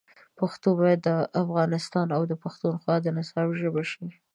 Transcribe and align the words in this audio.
پښتو 0.39 0.69
باید 0.79 0.99
د 1.03 1.09
افغانستان 1.43 2.07
او 2.17 2.21
پښتونخوا 2.43 2.95
د 3.01 3.05
نصاب 3.17 3.47
ژبه 3.61 3.83
شي. 3.91 4.05